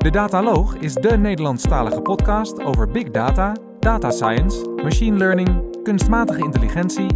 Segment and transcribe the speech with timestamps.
[0.00, 7.06] De Dataloog is de Nederlandstalige podcast over big data, data science, machine learning, kunstmatige intelligentie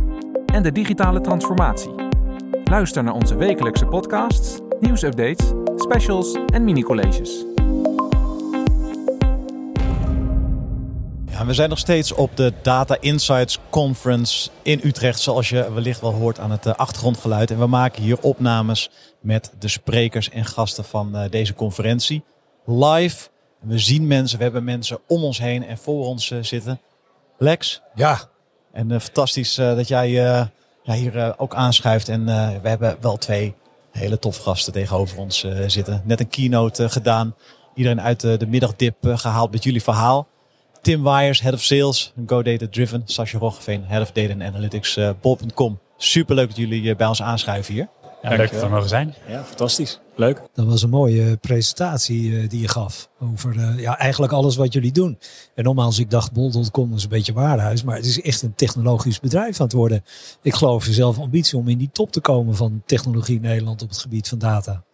[0.46, 1.94] en de digitale transformatie.
[2.64, 7.44] Luister naar onze wekelijkse podcasts, nieuwsupdates, specials en mini-colleges.
[11.30, 16.01] Ja, we zijn nog steeds op de Data Insights Conference in Utrecht, zoals je wellicht
[16.01, 17.51] wel hoort aan het eh, achtergrondgeluid.
[17.51, 22.24] En we maken hier opnames met de sprekers en gasten van eh, deze conferentie.
[22.65, 23.28] Live.
[23.60, 26.80] We zien mensen, we hebben mensen om ons heen en voor ons eh, zitten.
[27.38, 27.82] Lex.
[27.95, 28.20] Ja.
[28.73, 30.50] En fantastisch dat jij ja,
[30.82, 32.09] hier ook aanschuift.
[32.09, 32.24] En
[32.62, 33.54] we hebben wel twee
[33.90, 36.02] hele tof gasten tegenover ons zitten.
[36.04, 37.34] Net een keynote gedaan.
[37.74, 40.28] Iedereen uit de middagdip gehaald met jullie verhaal.
[40.84, 43.02] Tim Wires, Head of Sales, GoData Driven.
[43.04, 45.78] Sascha Roggeveen, Head of Data and Analytics, uh, Bol.com.
[45.96, 47.88] Super dat jullie uh, bij ons aanschuiven hier.
[48.23, 49.15] Ja, leuk dat we mogen zijn.
[49.28, 50.01] Ja, fantastisch.
[50.16, 50.42] Leuk.
[50.54, 54.92] Dat was een mooie presentatie uh, die je gaf over ja, eigenlijk alles wat jullie
[54.92, 55.18] doen.
[55.54, 59.20] En nogmaals, ik dacht Bol.com is een beetje waarhuis, maar het is echt een technologisch
[59.20, 60.04] bedrijf aan het worden.
[60.42, 63.88] Ik geloof zelf ambitie om in die top te komen van technologie in Nederland op
[63.88, 64.85] het gebied van data.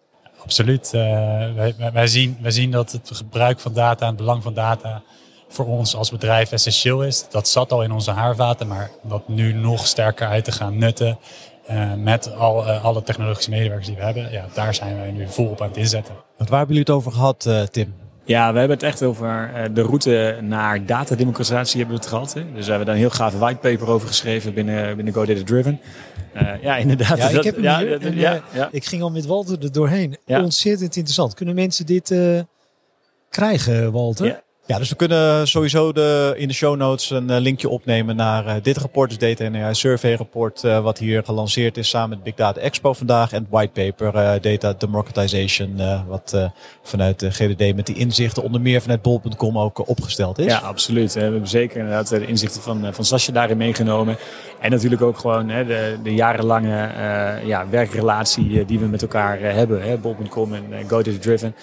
[0.42, 0.90] Absoluut.
[0.90, 5.02] wij, wij, zien, wij zien dat het gebruik van data en het belang van data
[5.52, 7.24] voor ons als bedrijf essentieel is.
[7.30, 11.18] Dat zat al in onze haarvaten, maar dat nu nog sterker uit te gaan nutten.
[11.70, 15.28] Uh, met al, uh, alle technologische medewerkers die we hebben, ja, daar zijn wij nu
[15.28, 16.14] volop aan het inzetten.
[16.14, 17.94] Wat waar hebben jullie het over gehad, uh, Tim?
[18.24, 22.32] Ja, we hebben het echt over de route naar datademocratisatie hebben we het gehad.
[22.32, 22.52] Hè?
[22.52, 25.80] Dus we hebben daar een heel gaaf whitepaper over geschreven binnen, binnen GoData Driven.
[26.62, 27.18] ja, inderdaad.
[27.18, 29.72] Ja, ik, heb hem ja, hier, en, ja, ja, ik ging al met Walter er
[29.72, 30.16] doorheen.
[30.26, 31.34] Ontzettend interessant.
[31.34, 32.14] Kunnen mensen dit
[33.28, 34.42] krijgen, Walter?
[34.70, 34.78] Ja.
[34.78, 38.52] Dus we kunnen sowieso de, in de show notes een eh, linkje opnemen naar uh,
[38.62, 42.34] dit rapport, dus Data en Survey rapport, uh, wat hier gelanceerd is samen met Big
[42.34, 43.32] Data Expo vandaag.
[43.32, 46.50] En het whitepaper uh, Data Democratization, wat
[46.82, 50.44] vanuit de GDD met die inzichten onder meer vanuit bol.com ook opgesteld is.
[50.44, 51.12] Ja, absoluut.
[51.12, 54.16] We hebben zeker inderdaad de inzichten van, van Sascha daarin meegenomen.
[54.60, 56.90] En natuurlijk ook gewoon hè, de, de jarenlange
[57.44, 60.00] ja, werkrelatie die we met elkaar hebben.
[60.00, 61.54] Bol.com en GoData Driven.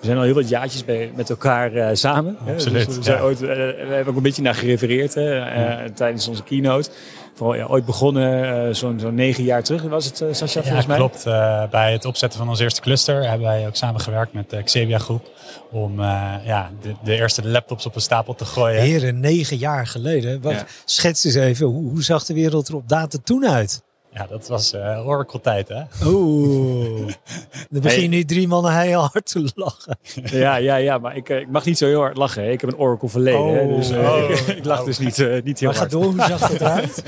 [0.00, 2.36] We zijn al heel wat jaartjes bij, met elkaar uh, samen.
[2.48, 2.86] Absoluut.
[2.86, 6.28] Dus we, zijn ooit, uh, we hebben ook een beetje naar gerefereerd hè, uh, tijdens
[6.28, 6.90] onze keynote.
[7.34, 10.96] Vooral ja, ooit begonnen, zo'n zo negen jaar terug was het, Sascha, ja, volgens mij?
[10.96, 11.24] klopt.
[11.70, 15.30] bij het opzetten van ons eerste cluster hebben wij ook samengewerkt met de Xebia Groep.
[15.70, 16.00] Om
[16.44, 18.80] ja, de, de, eerste laptops op een stapel te gooien.
[18.80, 20.42] Heren, negen jaar geleden.
[20.42, 20.66] Wat, ja.
[20.84, 23.84] Schets eens even, hoe, hoe zag de wereld er op data toen uit?
[24.16, 25.82] Ja, dat was uh, Oracle-tijd, hè?
[26.04, 27.12] Oeh.
[27.70, 29.98] Dan begin je nu drie mannen heel hard te lachen.
[30.30, 32.42] Ja, ja, ja, maar ik, ik mag niet zo heel hard lachen.
[32.42, 32.50] Hè.
[32.50, 33.54] Ik heb een Oracle verleden, oh.
[33.54, 34.30] hè, dus uh, oh.
[34.30, 35.92] ik, ik, lach dus niet, uh, niet heel maar hard.
[35.92, 37.02] Maar ga door, hoe zag het eruit?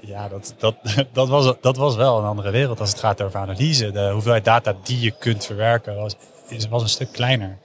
[0.00, 0.74] Ja, dat, dat,
[1.12, 3.90] dat, was, dat was wel een andere wereld als het gaat over analyse.
[3.90, 6.16] De hoeveelheid data die je kunt verwerken was,
[6.70, 7.58] was een stuk kleiner.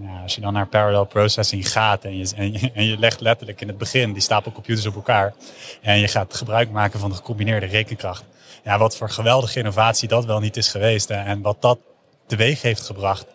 [0.00, 3.20] Ja, als je dan naar parallel processing gaat en je, en, je, en je legt
[3.20, 5.34] letterlijk in het begin die stapel computers op elkaar
[5.80, 8.24] en je gaat gebruik maken van de gecombineerde rekenkracht.
[8.64, 11.78] Ja, wat voor geweldige innovatie dat wel niet is geweest hè, en wat dat
[12.26, 13.26] teweeg heeft gebracht.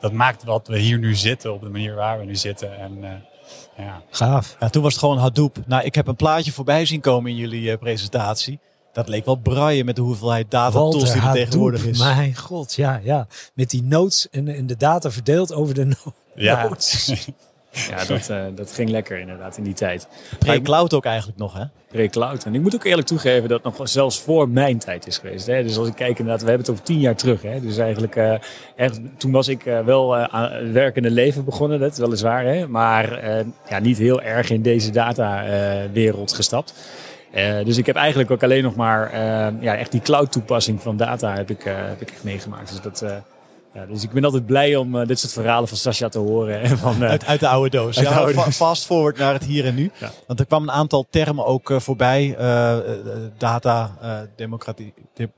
[0.00, 2.78] Dat maakt wat we hier nu zitten op de manier waar we nu zitten.
[2.78, 3.10] En, uh,
[3.76, 4.02] ja.
[4.10, 4.56] Gaaf.
[4.60, 5.56] Ja, toen was het gewoon Hadoop.
[5.66, 8.58] Nou, ik heb een plaatje voorbij zien komen in jullie uh, presentatie.
[8.92, 11.98] Dat leek wel braaien met de hoeveelheid data tools die er tegenwoordig is.
[11.98, 13.26] Mijn god, ja, ja.
[13.54, 16.62] Met die notes en, en de data verdeeld over de no ja.
[16.62, 17.26] notes.
[17.74, 20.08] Ja, dat, uh, dat ging lekker inderdaad in die tijd.
[20.38, 21.64] Pre-cloud ook eigenlijk nog, hè?
[21.90, 22.44] Pre-cloud.
[22.44, 25.46] En ik moet ook eerlijk toegeven dat het nog zelfs voor mijn tijd is geweest.
[25.46, 25.62] Hè?
[25.62, 27.42] Dus als ik kijk inderdaad, we hebben het over tien jaar terug.
[27.42, 27.60] Hè?
[27.60, 28.34] Dus eigenlijk, uh,
[28.76, 32.44] echt, toen was ik uh, wel aan het werkende leven begonnen, dat weliswaar.
[32.44, 32.68] Hè?
[32.68, 33.24] Maar
[33.68, 36.74] ja, niet heel erg in deze data-wereld gestapt.
[37.34, 40.82] Uh, dus ik heb eigenlijk ook alleen nog maar uh, ja, echt die cloud toepassing
[40.82, 42.68] van data heb ik, uh, heb ik echt meegemaakt.
[42.68, 43.24] Dus dat,
[43.74, 46.60] ja, dus ik ben altijd blij om uh, dit soort verhalen van Sascha te horen.
[46.60, 47.96] En van, uh, uit, uit, de oude doos.
[48.00, 48.56] Ja, oude doos.
[48.56, 49.90] Fast forward naar het hier en nu.
[49.98, 50.10] Ja.
[50.26, 52.36] Want er kwam een aantal termen ook uh, voorbij.
[53.38, 53.96] data,
[54.36, 54.94] democratie.
[55.14, 55.28] De,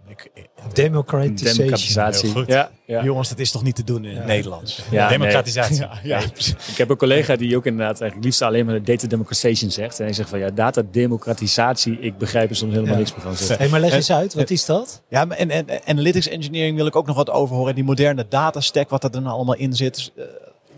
[0.72, 1.56] Democratisation.
[1.56, 2.44] Democratisatie.
[2.46, 4.82] Ja, ja, Jongens, dat is toch niet te doen in het Nederlands?
[4.90, 5.78] Ja, Democratisatie.
[5.78, 5.88] Nee.
[6.02, 6.18] Ja,
[6.72, 9.98] ik heb een collega die ook inderdaad eigenlijk liefst alleen maar data democratization zegt.
[9.98, 13.56] En hij zegt van ja, data democratisatie, ik begrijp er soms helemaal niks meer van.
[13.56, 15.02] Hey, maar leg eens uit, wat is dat?
[15.08, 17.74] Ja, en, en, analytics engineering wil ik ook nog wat over horen.
[17.74, 20.12] Die moderne datastack, wat er dan allemaal in zit.
[20.16, 20.24] Uh,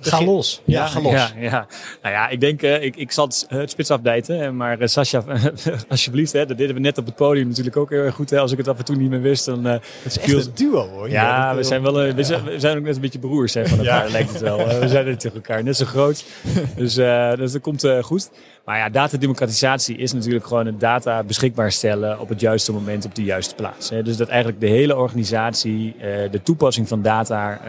[0.00, 0.62] Ga los.
[0.64, 1.12] Ja, ga los.
[1.12, 1.66] Ja, ja.
[2.02, 4.56] Nou ja, ik denk, uh, ik, ik zal het, het spits afbijten.
[4.56, 5.24] Maar uh, Sascha,
[5.88, 8.30] alsjeblieft, hè, dat deden we net op het podium natuurlijk ook heel erg goed.
[8.30, 8.38] Hè.
[8.38, 9.64] Als ik het af en toe niet meer wist, dan...
[9.64, 11.10] Het is echt een duo hoor.
[11.10, 13.78] Ja, we zijn, wel, we, zijn, we zijn ook net een beetje broers hè, van
[13.78, 14.12] elkaar, ja.
[14.12, 14.56] lijkt het wel.
[14.56, 16.24] we zijn natuurlijk elkaar net zo groot.
[16.76, 18.30] Dus, dus dat komt goed.
[18.68, 23.14] Maar ja, datademocratisatie is natuurlijk gewoon het data beschikbaar stellen op het juiste moment op
[23.14, 23.88] de juiste plaats.
[23.88, 25.96] Dus dat eigenlijk de hele organisatie
[26.30, 27.60] de toepassing van data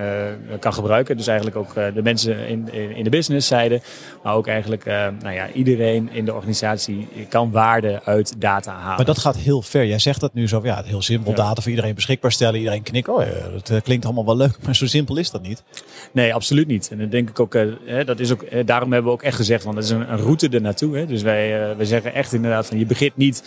[0.59, 1.17] kan gebruiken.
[1.17, 3.81] Dus eigenlijk ook de mensen in, in de businesszijde,
[4.23, 4.85] maar ook eigenlijk
[5.21, 8.95] nou ja, iedereen in de organisatie kan waarde uit data halen.
[8.95, 9.85] Maar dat gaat heel ver.
[9.85, 12.59] Jij zegt dat nu zo, ja, heel simpel, data voor iedereen beschikbaar stellen.
[12.59, 15.63] Iedereen knikt, oh ja, dat klinkt allemaal wel leuk, maar zo simpel is dat niet.
[16.11, 16.89] Nee, absoluut niet.
[16.91, 17.57] En dan denk ik ook,
[18.05, 20.49] dat is ook daarom hebben we ook echt gezegd, want dat is een, een route
[20.49, 20.88] ernaartoe.
[20.91, 23.43] Dus wij, wij zeggen echt inderdaad van, je begint niet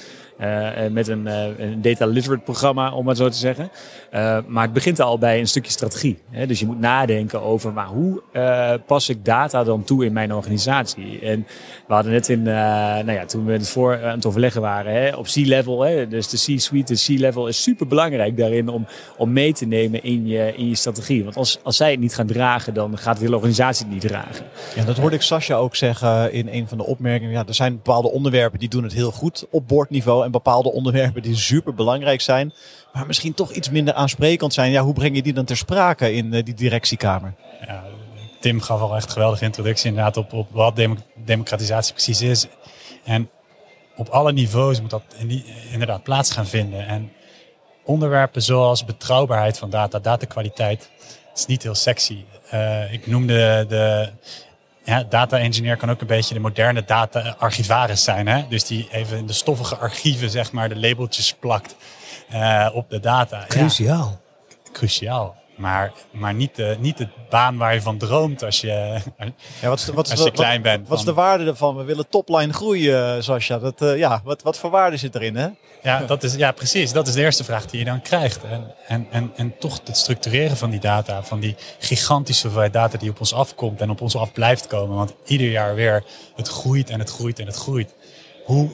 [0.91, 3.71] met een, uh, een, data literate programma, om het zo te zeggen.
[4.47, 6.19] Maar het begint al bij een stukje strategie.
[6.31, 6.47] Hè?
[6.47, 8.23] Dus je moet nadenken over maar hoe
[8.87, 11.21] pas ik data dan toe in mijn organisatie.
[11.21, 11.47] En
[11.87, 15.17] we hadden net in, nou ja, toen we het voor aan het overleggen waren, hè,
[15.17, 18.87] op C-level, dus de C-suite, de C-level is super belangrijk daarin om,
[19.17, 21.25] om mee te nemen in je, in je strategie.
[21.25, 24.03] Want als, als zij het niet gaan dragen, dan gaat de hele organisatie het niet
[24.03, 24.47] dragen.
[24.75, 27.33] Ja, dat hoorde ik Sascha ook zeggen in een van de opmerkingen.
[27.33, 30.22] Ja, er zijn bepaalde onderwerpen die doen het heel goed op boordniveau.
[30.25, 32.53] En bepaalde onderwerpen die super belangrijk zijn,
[32.93, 34.71] maar misschien toch iets minder aansprekend zijn.
[34.71, 37.35] Ja, hoe breng je die dan ter sprake in uh, die directiekamer?
[37.67, 37.85] Ja,
[38.41, 40.81] Tim gaf al echt een geweldige introductie inderdaad op, op wat
[41.25, 42.47] democratisatie precies is.
[43.05, 43.31] En
[43.97, 45.03] op alle niveaus moet dat
[45.71, 46.87] inderdaad plaats gaan vinden.
[46.87, 47.13] En
[47.85, 50.91] onderwerpen zoals betrouwbaarheid van data, datakwaliteit,
[51.35, 52.25] is niet heel sexy.
[52.55, 54.11] Uh, ik noemde de
[54.85, 58.29] ja, data engineer kan ook een beetje de moderne data archivaris zijn.
[58.29, 58.45] Hè?
[58.49, 61.77] Dus die even in de stoffige archieven zeg maar de labeltjes plakt
[62.33, 63.45] uh, op de data.
[63.49, 64.21] Cruciaal.
[64.49, 65.42] Ja, cruciaal.
[65.63, 69.01] Maar, maar niet, de, niet de baan waar je van droomt als je,
[69.61, 70.89] ja, wat is de, wat is als je de, klein bent.
[70.89, 71.77] Wat, is de waarde ervan?
[71.77, 73.59] We willen topline groeien, Sascha.
[73.59, 75.37] Dat, uh, ja, wat, wat voor waarde zit erin?
[75.37, 75.49] Hè?
[75.83, 76.93] Ja, dat is, ja, precies.
[76.93, 78.45] Dat is de eerste vraag die je dan krijgt.
[78.45, 82.99] En, en, en, en toch het structureren van die data, van die gigantische hoeveelheid data
[82.99, 84.97] die op ons afkomt en op ons af blijft komen.
[84.97, 86.05] Want ieder jaar weer,
[86.35, 87.95] het groeit en het groeit en het groeit.
[88.45, 88.71] Hoe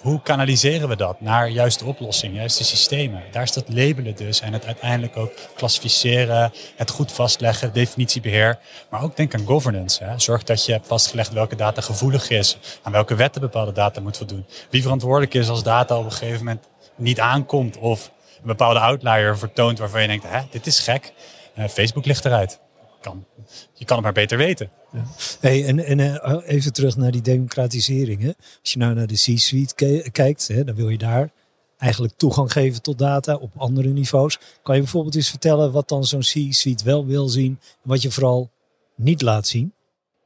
[0.00, 3.22] hoe kanaliseren we dat naar juiste oplossingen, juiste systemen?
[3.30, 8.58] Daar is dat labelen dus en het uiteindelijk ook klassificeren, het goed vastleggen, definitiebeheer.
[8.90, 10.04] Maar ook denk aan governance.
[10.04, 10.18] Hè.
[10.18, 14.16] Zorg dat je hebt vastgelegd welke data gevoelig is, aan welke wetten bepaalde data moet
[14.16, 14.46] voldoen.
[14.70, 18.10] Wie verantwoordelijk is als data op een gegeven moment niet aankomt of
[18.40, 21.12] een bepaalde outlier vertoont waarvan je denkt, hè, dit is gek.
[21.58, 22.60] Uh, Facebook ligt eruit.
[23.00, 23.24] Kan,
[23.72, 24.70] je kan het maar beter weten.
[24.92, 25.04] Ja.
[25.40, 28.20] Hey, en, en eh, oh, even terug naar die democratisering.
[28.20, 28.32] Hè.
[28.60, 29.74] Als je nou naar de C-suite
[30.12, 31.30] kijkt, hè, dan wil je daar
[31.78, 34.38] eigenlijk toegang geven tot data op andere niveaus.
[34.62, 38.10] Kan je bijvoorbeeld eens vertellen wat dan zo'n C-suite wel wil zien en wat je
[38.10, 38.50] vooral
[38.94, 39.72] niet laat zien?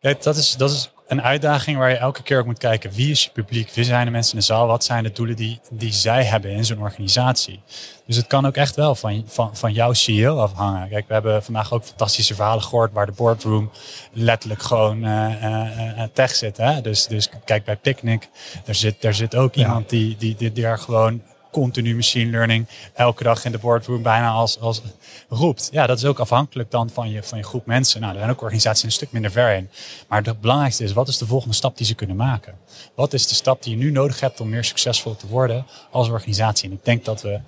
[0.01, 2.90] Kijk, dat is, dat is een uitdaging waar je elke keer ook moet kijken.
[2.93, 3.70] Wie is je publiek?
[3.75, 4.66] Wie zijn de mensen in de zaal?
[4.66, 7.62] Wat zijn de doelen die, die zij hebben in zo'n organisatie?
[8.06, 10.88] Dus het kan ook echt wel van, van, van jouw CEO afhangen.
[10.88, 13.70] Kijk, we hebben vandaag ook fantastische verhalen gehoord waar de boardroom
[14.12, 16.56] letterlijk gewoon uh, uh, tech zit.
[16.56, 16.81] Hè?
[16.81, 18.28] Dus, dus kijk bij Picnic,
[18.64, 21.22] daar zit, daar zit ook iemand die, die, die, die daar gewoon
[21.52, 24.82] continu machine learning elke dag in de boardroom bijna als, als
[25.28, 25.69] roept.
[25.72, 28.00] Ja, dat is ook afhankelijk dan van je, van je groep mensen.
[28.00, 29.69] Nou, er zijn ook organisaties een stuk minder ver in.
[30.08, 32.54] Maar het belangrijkste is, wat is de volgende stap die ze kunnen maken?
[32.94, 36.08] Wat is de stap die je nu nodig hebt om meer succesvol te worden als
[36.08, 36.69] organisatie?
[36.69, 37.40] En ik denk dat we,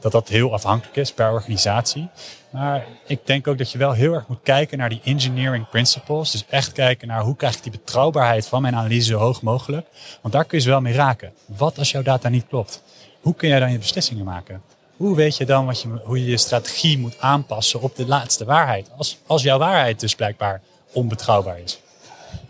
[0.00, 2.08] dat, dat heel afhankelijk is per organisatie.
[2.50, 6.30] Maar ik denk ook dat je wel heel erg moet kijken naar die engineering principles.
[6.30, 9.86] Dus echt kijken naar hoe krijg ik die betrouwbaarheid van mijn analyse zo hoog mogelijk.
[10.20, 11.32] Want daar kun je ze wel mee raken.
[11.46, 12.82] Wat als jouw data niet klopt?
[13.22, 14.62] Hoe kun jij dan je beslissingen maken?
[14.96, 18.44] Hoe weet je dan wat je, hoe je je strategie moet aanpassen op de laatste
[18.44, 18.90] waarheid?
[18.96, 21.80] Als, als jouw waarheid dus blijkbaar onbetrouwbaar is.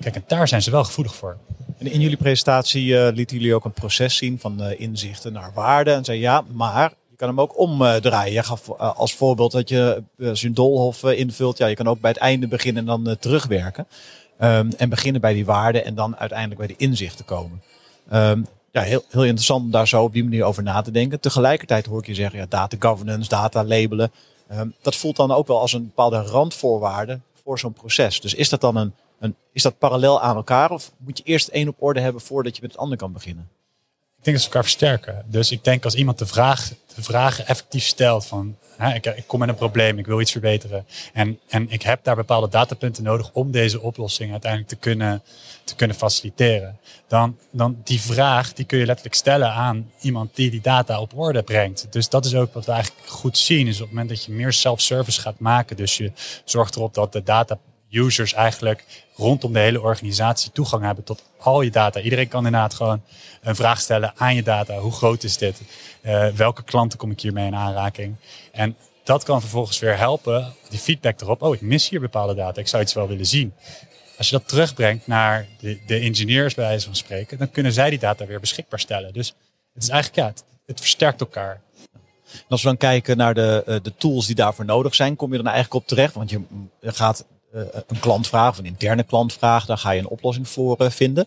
[0.01, 1.37] Kijk, en daar zijn ze wel gevoelig voor.
[1.79, 5.51] En in jullie presentatie uh, lieten jullie ook een proces zien van uh, inzichten naar
[5.55, 5.93] waarde.
[5.93, 8.33] En zei ja, maar je kan hem ook omdraaien.
[8.33, 11.59] Je gaf uh, als voorbeeld dat je een doolhof invult.
[11.59, 13.87] Ja, je kan ook bij het einde beginnen en dan terugwerken.
[14.41, 17.63] Um, en beginnen bij die waarden en dan uiteindelijk bij de inzichten komen.
[18.13, 21.21] Um, ja, heel, heel interessant om daar zo op die manier over na te denken.
[21.21, 24.13] Tegelijkertijd hoor ik je zeggen, ja, data governance, data labelen.
[24.53, 28.21] Um, dat voelt dan ook wel als een bepaalde randvoorwaarde voor zo'n proces.
[28.21, 31.49] Dus is dat dan een, een, is dat parallel aan elkaar of moet je eerst
[31.49, 33.49] één op orde hebben voordat je met het ander kan beginnen?
[34.19, 35.25] Ik denk dat ze elkaar versterken.
[35.27, 39.25] Dus ik denk als iemand de, vraag, de vragen effectief stelt van hè, ik, ik,
[39.27, 40.87] kom met een probleem, ik wil iets verbeteren.
[41.13, 45.23] En, en ik heb daar bepaalde datapunten nodig om deze oplossing uiteindelijk te kunnen,
[45.65, 46.79] te kunnen faciliteren.
[47.09, 51.19] Dan, dan die vraag die kun je letterlijk stellen aan iemand die die data op
[51.19, 51.87] orde brengt.
[51.91, 53.67] Dus dat is ook wat we eigenlijk goed zien.
[53.67, 55.77] Is op het moment dat je meer self-service gaat maken.
[55.77, 56.13] Dus je
[56.45, 57.59] zorgt erop dat de data
[57.93, 58.85] users eigenlijk
[59.15, 62.01] rondom de hele organisatie toegang hebben tot al je data.
[62.01, 63.03] Iedereen kan inderdaad gewoon
[63.43, 64.79] een vraag stellen aan je data.
[64.79, 65.61] Hoe groot is dit?
[66.03, 68.17] Uh, welke klanten kom ik hiermee in aanraking?
[68.53, 71.43] En dat kan vervolgens weer helpen, die feedback erop.
[71.43, 72.61] Oh, ik mis hier bepaalde data.
[72.61, 73.55] Ik zou iets wel willen zien.
[74.17, 77.91] als je dat terugbrengt naar de, de engineers bij wijze van spreken, dan kunnen zij
[77.91, 79.13] die data weer beschikbaar stellen.
[79.13, 79.35] Dus
[79.75, 81.61] het is eigenlijk, ja, het, het versterkt elkaar.
[82.33, 85.31] En als we dan kijken naar de, eh, de tools die daarvoor nodig zijn, kom
[85.31, 86.15] je dan eigenlijk op terecht?
[86.15, 86.41] Want je
[86.81, 90.49] gaat eh, een klant vragen, of een interne klant vragen, daar ga je een oplossing
[90.49, 91.27] voor eh, vinden.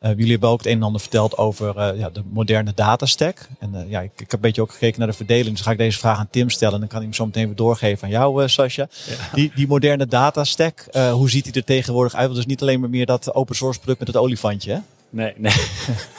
[0.00, 3.48] Uh, jullie hebben ook het een en ander verteld over uh, ja, de moderne datastack.
[3.58, 5.56] En uh, ja, ik, ik, heb een beetje ook gekeken naar de verdeling.
[5.56, 6.74] Dus ga ik deze vraag aan Tim stellen.
[6.74, 8.88] En dan kan hij hem zo meteen weer doorgeven aan jou, Sascha.
[9.06, 9.14] Ja.
[9.34, 12.26] Die, die moderne datastack, hoe ziet die er tegenwoordig uit?
[12.26, 14.72] Want het is niet alleen maar meer dat open source product met het olifantje.
[14.72, 14.78] Hè?
[15.10, 15.52] Nee, nee.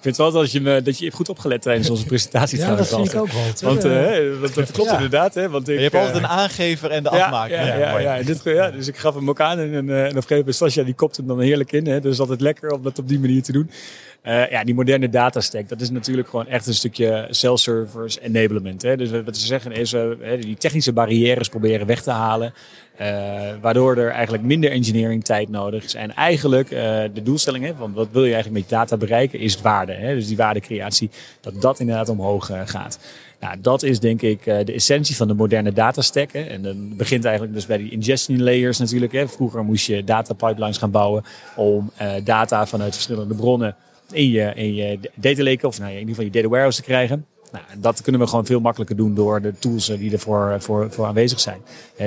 [0.00, 2.58] Ik vind wel dat je, me, dat je goed opgelet tijdens onze presentatie.
[2.58, 3.42] ja, dat vind ik ook wel.
[3.60, 4.94] Want uh, dat, dat, klopt ja.
[4.94, 5.34] inderdaad.
[5.34, 7.56] Hè, want ik, je hebt altijd een aangever en de ja, afmaker.
[7.56, 9.58] Ja, ja, ja, ja, dit, ja, dus ik gaf hem ook aan.
[9.58, 11.86] En, en, en op een gegeven moment, Sascha, die kopt hem dan heerlijk in.
[11.86, 13.70] Hè, dus altijd lekker om dat op die manier te doen.
[14.26, 18.82] Uh, ja, die moderne datastack, dat is natuurlijk gewoon echt een stukje self-service enablement.
[18.82, 18.96] Hè.
[18.96, 22.54] Dus wat ze zeggen is, uh, die technische barrières proberen weg te halen.
[23.00, 23.06] Uh,
[23.60, 25.94] waardoor er eigenlijk minder engineering tijd nodig is.
[25.94, 26.68] En eigenlijk
[27.14, 29.92] de doelstelling, hè, van wat wil je eigenlijk met data bereiken, is waarde.
[29.92, 30.14] Hè.
[30.14, 32.98] Dus die waardecreatie, dat dat inderdaad omhoog gaat.
[33.40, 36.32] Nou, dat is denk ik de essentie van de moderne datastack.
[36.32, 36.40] Hè.
[36.40, 39.12] En dan begint eigenlijk dus bij die ingestion layers natuurlijk.
[39.12, 39.28] Hè.
[39.28, 41.24] Vroeger moest je data pipelines gaan bouwen
[41.56, 41.90] om
[42.24, 43.76] data vanuit verschillende bronnen
[44.12, 46.86] in je, in je data lake of nou, in ieder geval je data warehouse te
[46.86, 47.26] krijgen.
[47.52, 51.06] Nou, dat kunnen we gewoon veel makkelijker doen door de tools die ervoor voor, voor
[51.06, 51.60] aanwezig zijn.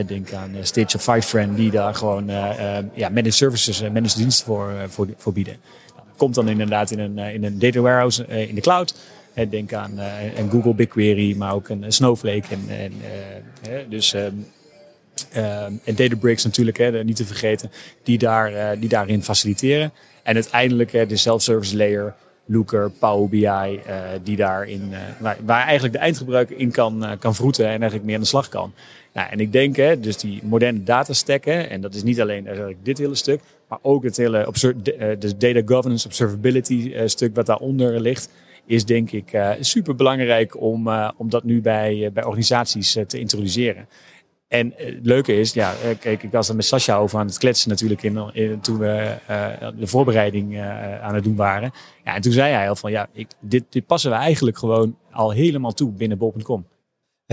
[0.08, 4.18] denk aan Stitch of Fivetran die daar gewoon uh, uh, ja, managed services, uh, managed
[4.18, 5.58] diensten voor, voor, voor bieden.
[5.96, 8.96] Nou, dat komt dan inderdaad in een, in een data warehouse in de cloud.
[9.50, 9.98] denk aan
[10.36, 12.48] een Google BigQuery, maar ook een Snowflake.
[12.50, 12.94] En, en,
[13.90, 14.46] dus, um,
[15.84, 17.72] en Databricks natuurlijk, hè, niet te vergeten,
[18.04, 19.92] die, daar, die daarin faciliteren.
[20.24, 23.80] En uiteindelijk de self-service layer, Looker, Power BI, uh,
[24.24, 28.04] die daarin, uh, waar, waar, eigenlijk de eindgebruiker in kan, uh, kan vroeten en eigenlijk
[28.04, 28.74] meer aan de slag kan.
[29.14, 32.48] Nou, en ik denk, hè, dus die moderne datastack, hè, en dat is niet alleen
[32.48, 34.48] eigenlijk dit hele stuk, maar ook het hele
[35.20, 38.30] de data governance, observability stuk wat daaronder ligt,
[38.66, 43.88] is denk ik super belangrijk om, om dat nu bij, bij organisaties te introduceren.
[44.54, 47.70] En het leuke is, ja, kijk, ik was er met Sascha over aan het kletsen
[47.70, 50.62] natuurlijk in, toen we uh, de voorbereiding
[51.02, 51.72] aan het doen waren.
[52.04, 54.98] Ja, en toen zei hij al van, ja, ik, dit, dit passen we eigenlijk gewoon
[55.12, 56.66] al helemaal toe binnen bol.com.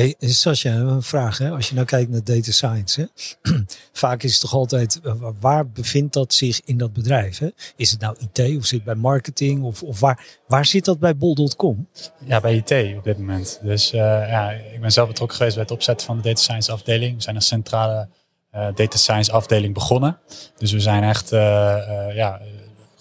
[0.01, 1.39] Hey, een vraag.
[1.39, 1.51] Hè?
[1.51, 3.01] Als je nou kijkt naar data science.
[3.01, 3.53] Hè?
[3.93, 7.39] Vaak is het toch altijd, eh, waar bevindt dat zich in dat bedrijf?
[7.39, 7.49] Hè?
[7.77, 9.63] Is het nou IT of zit het bij marketing?
[9.63, 11.89] Of, of waar, waar zit dat bij bol.com?
[12.25, 13.61] Ja, bij IT op dit moment.
[13.63, 16.73] Dus uh, ja, ik ben zelf betrokken geweest bij het opzetten van de data science
[16.73, 17.17] afdeling.
[17.17, 18.09] We zijn een centrale
[18.55, 20.19] uh, data science afdeling begonnen.
[20.57, 21.41] Dus we zijn echt, uh,
[22.15, 22.41] ja,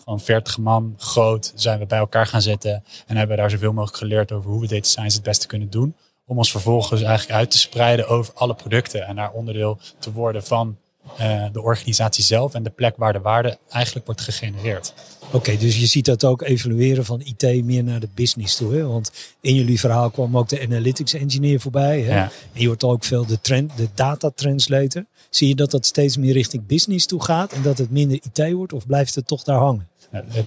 [0.03, 2.83] gewoon 40 man groot zijn we bij elkaar gaan zitten.
[3.07, 5.95] En hebben daar zoveel mogelijk geleerd over hoe we data science het beste kunnen doen
[6.29, 10.43] om ons vervolgens eigenlijk uit te spreiden over alle producten en daar onderdeel te worden
[10.43, 10.77] van
[11.19, 14.93] uh, de organisatie zelf en de plek waar de waarde eigenlijk wordt gegenereerd.
[15.31, 18.73] Oké, dus je ziet dat ook evalueren van IT meer naar de business toe.
[18.73, 18.87] Hè?
[18.87, 22.01] Want in jullie verhaal kwam ook de analytics engineer voorbij.
[22.01, 22.15] Hè?
[22.15, 22.31] Ja.
[22.53, 25.05] En je hoort ook veel de, trend, de data translator.
[25.29, 28.51] Zie je dat dat steeds meer richting business toe gaat en dat het minder IT
[28.51, 29.88] wordt of blijft het toch daar hangen?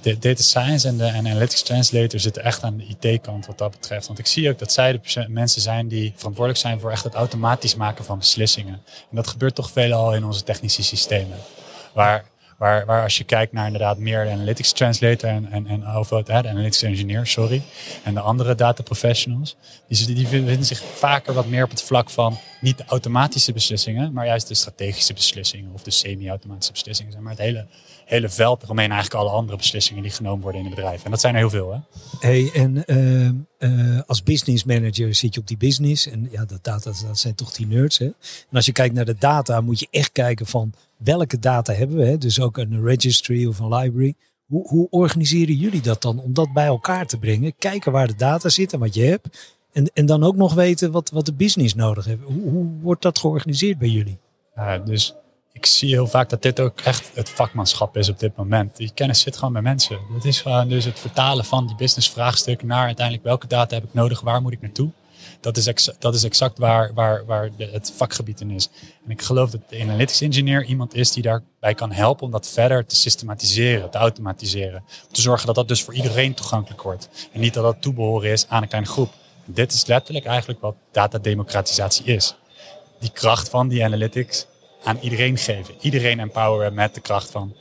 [0.02, 4.06] De data science en de analytics translator zitten echt aan de IT-kant wat dat betreft.
[4.06, 7.14] Want ik zie ook dat zij de mensen zijn die verantwoordelijk zijn voor echt het
[7.14, 8.74] automatisch maken van beslissingen.
[9.10, 11.38] En dat gebeurt toch veelal in onze technische systemen.
[11.92, 12.24] Waar,
[12.58, 16.48] waar, waar als je kijkt naar inderdaad meer de analytics translator en, en, en de
[16.48, 17.62] analytics engineer, sorry,
[18.02, 19.56] en de andere data professionals,
[19.88, 24.12] die, die vinden zich vaker wat meer op het vlak van niet de automatische beslissingen,
[24.12, 27.22] maar juist de strategische beslissingen of de semi-automatische beslissingen.
[27.22, 27.66] Maar het hele
[28.12, 31.04] hele veld eromheen eigenlijk alle andere beslissingen die genomen worden in het bedrijf.
[31.04, 31.72] En dat zijn er heel veel.
[31.72, 31.78] Hè?
[32.20, 36.06] Hey, en uh, uh, als business manager zit je op die business.
[36.06, 37.98] En ja, dat, data, dat zijn toch die nerds.
[37.98, 38.04] Hè?
[38.04, 41.96] En als je kijkt naar de data, moet je echt kijken van welke data hebben
[41.96, 42.06] we.
[42.06, 42.18] Hè?
[42.18, 44.14] Dus ook een registry of een library.
[44.46, 47.54] Hoe, hoe organiseren jullie dat dan om dat bij elkaar te brengen?
[47.58, 49.54] Kijken waar de data zit en wat je hebt.
[49.72, 52.22] En, en dan ook nog weten wat, wat de business nodig heeft.
[52.22, 54.18] Hoe, hoe wordt dat georganiseerd bij jullie?
[54.56, 55.14] Uh, dus
[55.52, 58.76] ik zie heel vaak dat dit ook echt het vakmanschap is op dit moment.
[58.76, 59.98] Die kennis zit gewoon bij mensen.
[60.14, 63.84] Het is gewoon dus het vertalen van die business vraagstuk naar uiteindelijk welke data heb
[63.84, 64.90] ik nodig, waar moet ik naartoe.
[65.40, 68.68] Dat is, dat is exact waar, waar, waar de, het vakgebied in is.
[69.04, 72.48] En ik geloof dat de analytics engineer iemand is die daarbij kan helpen om dat
[72.48, 74.84] verder te systematiseren, te automatiseren.
[75.08, 77.08] Om te zorgen dat dat dus voor iedereen toegankelijk wordt.
[77.32, 79.12] En niet dat dat toebehoren is aan een kleine groep.
[79.54, 82.34] Dit is letterlijk eigenlijk wat datademocratisatie is.
[83.00, 84.46] Die kracht van die analytics
[84.84, 85.74] aan iedereen geven.
[85.80, 87.54] Iedereen empoweren met de kracht van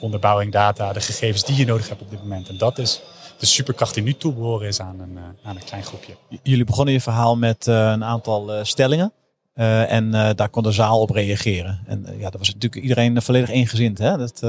[0.00, 2.48] onderbouwing, data, de gegevens die je nodig hebt op dit moment.
[2.48, 3.00] En dat is
[3.38, 6.16] de superkracht die nu toebehoren is aan een, uh, aan een klein groepje.
[6.42, 9.12] Jullie begonnen je verhaal met uh, een aantal uh, stellingen.
[9.54, 11.80] Uh, en uh, daar kon de zaal op reageren.
[11.86, 13.98] En uh, ja, dat was natuurlijk iedereen volledig eengezint.
[13.98, 14.16] Hè?
[14.16, 14.40] Dat,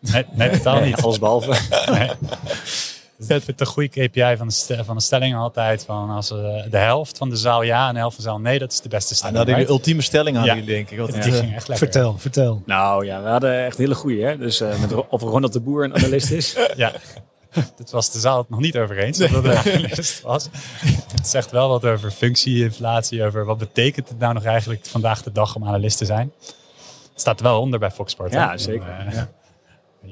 [0.00, 1.02] nee, nee, totaal Nee, niet.
[1.02, 1.58] alles behalve.
[1.92, 2.10] Nee.
[3.28, 5.84] Dat vind ik een goede KPI van de, st- van de stelling altijd.
[5.84, 6.36] Van als eh,
[6.70, 8.80] de helft van de zaal ja en de helft van de zaal nee, dat is
[8.80, 9.36] de beste en stelling.
[9.36, 9.68] dan hadden right?
[9.68, 10.54] jullie ultieme stelling aan Ja.
[10.54, 11.22] jullie, denk ik.
[11.22, 11.76] Die ging echt lekker.
[11.76, 12.62] Vertel, vertel.
[12.66, 14.22] Nou ja, we hadden echt hele goede.
[14.22, 14.36] Hè?
[14.38, 16.56] Dus eh, met Ro- of Ronald de Boer een analist is.
[16.76, 16.92] Ja.
[17.76, 19.20] Dit was de zaal het nog niet over eens.
[19.20, 20.48] omdat het een analist was.
[21.16, 23.24] Het zegt wel wat over functie-inflatie.
[23.24, 26.32] Over wat betekent het nou nog eigenlijk vandaag de dag om analist te zijn.
[27.12, 28.32] Het staat er wel onder bij Fox Sport.
[28.32, 28.38] hè?
[28.38, 28.88] Ja, zeker.
[29.06, 29.28] Eh, Ja.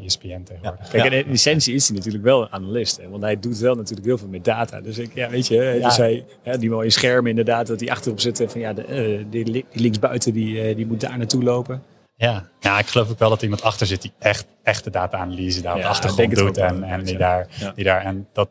[0.05, 0.89] ESPN tegenwoordig.
[0.89, 2.97] Kijk, en in essentie is hij natuurlijk wel een analist.
[2.97, 3.09] Hè?
[3.09, 4.81] Want hij doet wel natuurlijk heel veel met data.
[4.81, 6.25] Dus ik, ja, weet je, dus hij,
[6.59, 9.83] die mooie schermen inderdaad, dat die achterop zitten van ja, de, eh, die, li- die
[9.83, 11.83] linksbuiten die, eh, die moet daar naartoe lopen.
[12.17, 12.49] Ja.
[12.61, 15.75] ja, ik geloof ook wel dat er iemand achter zit die echt echte data-analyse daar
[15.75, 16.57] op de achtergrond doet.
[16.57, 18.49] En, en die, daar, die daar, en dat,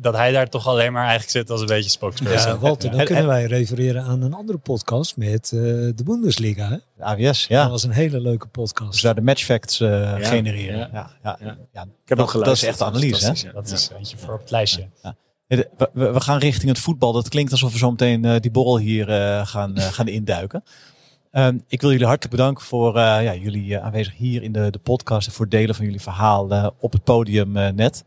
[0.00, 2.52] dat hij daar toch alleen maar eigenlijk zit als een beetje spokesperson.
[2.52, 6.02] Ja, Walter, dan En- kunnen en- wij refereren aan een andere podcast met eh, de
[6.04, 6.68] Bundesliga.
[6.68, 6.76] Hè?
[6.96, 7.62] de AWS, ja.
[7.62, 9.02] Dat was een hele leuke Dus podcast.
[9.02, 10.78] daar de matchfacts eh genereren.
[10.78, 10.88] ja.
[10.92, 11.10] Ja.
[11.22, 11.46] Ja, ja.
[11.46, 11.52] Ja.
[11.52, 12.74] Ik dat, heb ook dat geluisterd.
[12.74, 13.52] is echt analyse, hè?
[13.52, 14.88] Dat is eentje voor op het lijstje.
[15.46, 17.12] We, we- we gaan richting het voetbal.
[17.12, 20.62] Dat klinkt alsof we zo meteen eh, die borrel hier eh, gaan, gaan induiken.
[21.30, 24.78] Ehm, ik wil jullie hartelijk bedanken voor eh, ja, jullie aanwezig hier in de, de
[24.78, 25.26] podcast.
[25.26, 28.04] En voor het delen van jullie verhaal op het podium eh, net.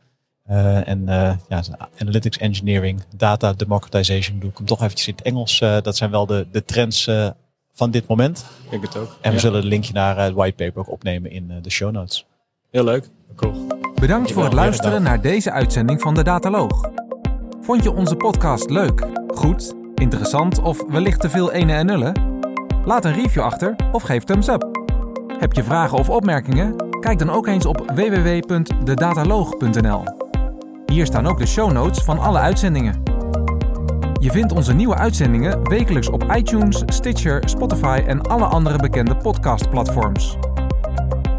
[0.51, 1.61] Eh, en eh, ja,
[1.99, 5.61] analytics engineering, data democratization doe ik hem toch eventjes in het Engels.
[5.61, 7.29] Eh, dat zijn wel de, de trends eh,
[7.73, 8.45] van dit moment.
[8.63, 9.09] Ik denk het ook.
[9.21, 9.41] En we Ja.
[9.41, 12.25] zullen een linkje naar eh, het whitepaper ook opnemen in eh, de show notes.
[12.71, 13.09] Heel leuk.
[13.35, 13.67] Cool.
[13.95, 16.89] Bedankt voor het luisteren naar deze uitzending van de Dataloog.
[17.61, 22.13] Vond je onze podcast leuk, goed, interessant of wellicht te veel ene en nullen?
[22.85, 24.67] Laat een review achter of geef thumbs up.
[25.39, 26.99] Heb je vragen of opmerkingen?
[26.99, 30.03] Kijk dan ook eens op www.dedataloog.nl.
[30.91, 33.03] Hier staan ook de show notes van alle uitzendingen.
[34.19, 40.37] Je vindt onze nieuwe uitzendingen wekelijks op iTunes, Stitcher, Spotify en alle andere bekende podcastplatforms.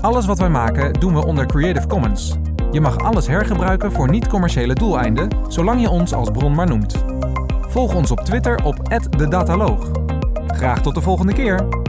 [0.00, 2.36] Alles wat wij maken doen we onder Creative Commons.
[2.70, 7.04] Je mag alles hergebruiken voor niet-commerciële doeleinden, zolang je ons als bron maar noemt.
[7.68, 8.76] Volg ons op Twitter op
[9.18, 9.90] @dedataloog.
[10.46, 11.81] Graag tot de volgende keer.